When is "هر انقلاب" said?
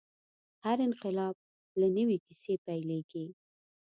0.65-1.35